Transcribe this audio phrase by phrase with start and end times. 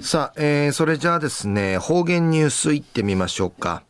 [0.00, 3.82] さあ、えー、それじゃあですね、方言ニュースいってみましょうか。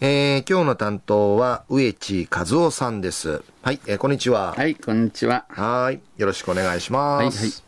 [0.00, 3.42] えー、今日の担当は植地和夫さんです。
[3.62, 4.52] はい、えー、こんにちは。
[4.52, 5.46] はい、こんにちは。
[5.48, 7.38] はい、よろしくお願いします。
[7.38, 7.62] はい、はい。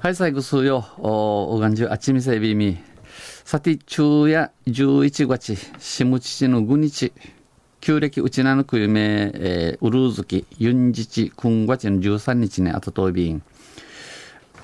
[0.00, 2.78] はい、最後数よ、お、おがんじゅう、あちみせびみ。
[3.44, 7.12] さて、昼夜11月、しむちちのぐにち、
[7.80, 13.42] 旧暦うちなのくゆめ、えー、うるうずき、ゆんじち、くんがちの13日にあたといびん。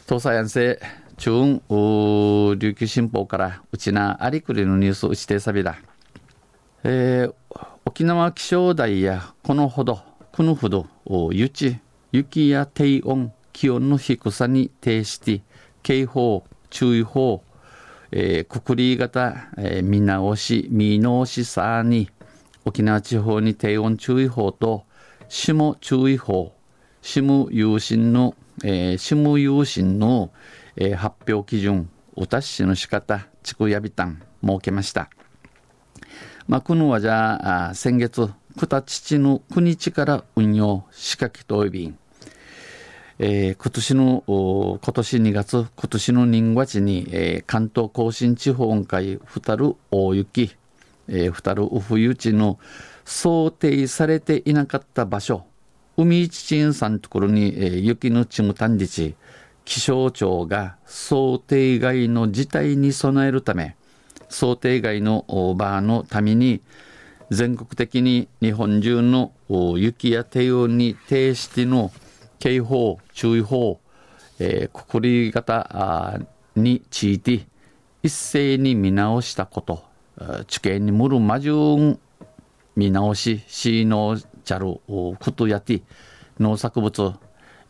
[0.06, 5.76] 東西安政、中央琉球新報からうちなありくりのニュースうちてさびだ。
[6.82, 7.34] えー、
[7.84, 10.00] 沖縄気象台やこのほど、
[10.32, 10.88] このほど、
[11.30, 11.78] ゆち、
[12.10, 15.42] 雪や低温、気温の低さに呈し、
[15.84, 17.44] 警報、注意報、
[18.10, 22.10] えー、くくり型、えー、見直し、見直しさに、
[22.64, 24.86] 沖縄地方に低温注意報と、
[25.28, 26.52] 霜注意報、
[27.00, 30.32] 霜有心の、えー、霜有心の、
[30.76, 35.10] えー、発表基準、お達しの仕方、地区やびたん、設けました。
[36.48, 41.98] まあ、このはじゃあ、先月、九田父の9日から運用、仕掛けといびん。
[43.18, 50.56] えー、今年の、今年2月、今年の人月に、えー、関東甲信地方音階、ふたる大雪、
[51.08, 52.58] えー、ふたる冬地の
[53.04, 55.44] 想定されていなかった場所、
[55.96, 59.14] 海一鎮さんところに、えー、雪のちむたんじち、
[59.64, 63.76] 気象庁が想定外の事態に備えるため、
[64.28, 65.24] 想定外の
[65.56, 66.60] 場のために、
[67.30, 69.32] 全国的に日本中の
[69.76, 71.90] 雪や低温に呈しての
[72.38, 73.80] 警報、注意報、
[74.38, 76.20] えー、くくり型
[76.56, 77.46] について
[78.02, 79.82] 一斉に見直したこと、
[80.48, 81.98] 地形にむるまじゅん
[82.76, 85.82] 見直し、しのちゃることやて、
[86.40, 87.14] 農作物、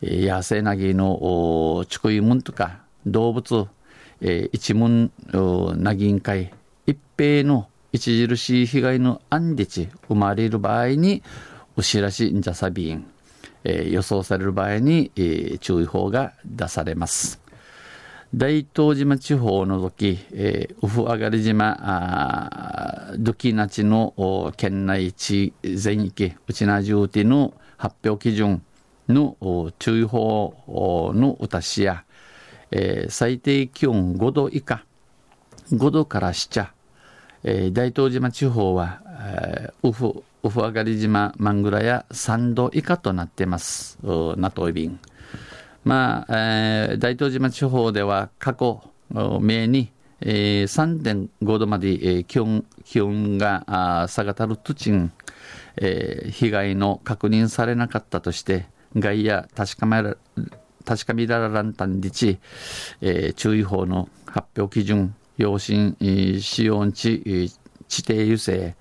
[0.05, 3.67] 野生なぎのちくいもんとか動物、
[4.19, 5.11] えー、一門
[5.81, 6.51] なぎんかい
[6.85, 11.23] 一平の著しい被害のアンデチ生まれる場合に
[11.77, 13.05] 牛らしんじゃさびん、
[13.63, 17.39] えー、予想される場合に、えー、注意報が出されます。
[18.35, 28.63] 大東島地方を除き、えー、ウフアガリ島、あドキナチの県内地全域、うちなじゅうての発表基準、
[29.09, 32.03] の注意報のお達しや、
[32.71, 34.83] えー、最低気温5度以下、
[35.71, 36.73] 5度から下、
[37.43, 43.97] えー、大東島地方は、えー、ウフ、ウフ上がり島、マングラや3度以下となっています。
[44.37, 44.99] ナトイビン。
[45.83, 48.81] まあ、えー、大東島地方では過去、
[49.41, 55.11] 名に、えー、3.5度まで、えー、気温気温が下がたるとちん、
[55.77, 58.65] えー、被害の確認されなかったとして、
[58.95, 60.15] 外野確かめら
[60.85, 62.39] 確かめららんたんりち、
[63.01, 65.95] えー、注意報の発表基準、養親、
[66.39, 67.49] 使用地、
[67.87, 68.75] 地底油性、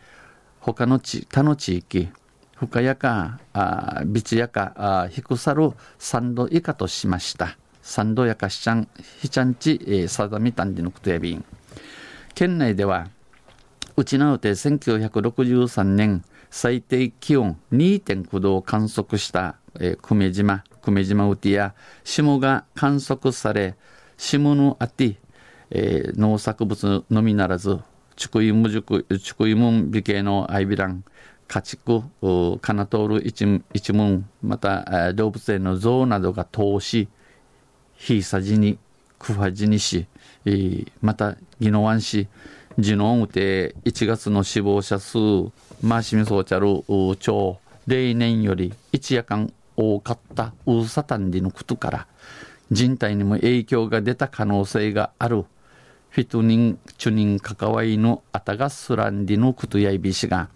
[0.61, 2.09] 他の地、他の地域、
[2.57, 7.57] 深谷か、あビチやか、あ低さる3度以下としました。
[7.83, 8.89] 3度やかしちゃん、
[9.21, 11.45] ひちゃんち、えー、さだみたんでのことやびん。
[12.35, 13.09] 県内では、
[13.97, 23.77] うちなうて1963年、最低気温2.9度を観測したえー、久米島、久米島ウティや霜が観測され、
[24.17, 25.17] 霜のあて、
[25.71, 27.79] えー、農作物のみならず、
[28.17, 31.05] チクイムジュク、チクイムン美形のアイビラン、
[31.49, 32.03] 家畜、
[32.61, 37.09] カナトール一一門、また動物園の象などが通し、
[37.95, 38.79] ヒーサジに、
[39.19, 40.07] クファジにし、
[41.01, 42.29] またギノワン市、
[42.79, 45.19] ジノンウテ1月の死亡者数、
[45.83, 52.07] マーシミソーチャル町、例年より一夜間多かったウーサタンディのことから
[52.71, 55.45] 人体にも影響が出た可能性がある。
[56.09, 60.49] フィトニン、チュニン関わりのあたがスランディのことやいびしが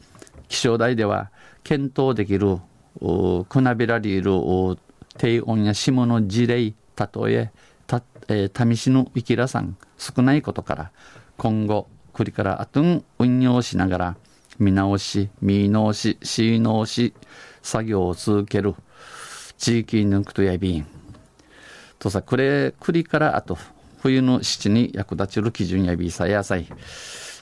[0.48, 1.30] 気象台では
[1.64, 2.58] 検討できる
[3.48, 4.32] くなびらりいる
[5.16, 7.50] 低温や霜の事例たとえ
[7.86, 10.90] た、えー、試しの生きらさん少ないことから
[11.38, 14.16] 今後これからあとん運用しながら
[14.58, 17.12] 見直し見直しし直し
[17.60, 18.74] 作業を続ける
[19.58, 20.86] 地域抜くとやびん。
[21.98, 23.58] とさ、これ、栗からあと、
[24.00, 26.66] 冬の七に役立ちる基準やびさやさい。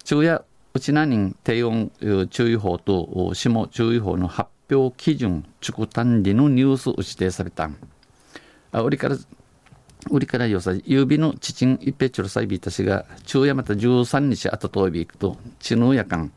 [0.05, 0.45] 昼夜、
[0.75, 1.93] うちなに低温
[2.31, 7.71] 注意報と霜注意報の発表基準、畜単理のニュース指定された。
[8.73, 9.17] あ、売りから、
[10.11, 16.33] 売りからよさ、郵便の父ん一平チュラサイビーたしが、昼夜また13日あとといびくと、ちぬやかん、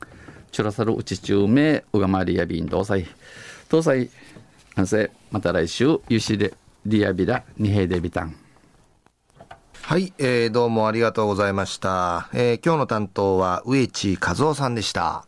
[0.52, 3.08] チュラサルうち中名、うがまりやびんどうさい。
[3.70, 4.10] 東西、
[4.76, 6.54] 反省また来週ゆしで
[6.86, 8.36] リアビラ二平デビタン
[9.82, 12.30] はい、えー、どうもありがとうございました。
[12.34, 15.26] えー、今日の担当は植地和夫さんでした。